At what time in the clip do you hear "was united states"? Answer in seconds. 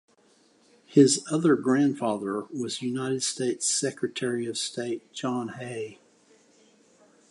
2.51-3.69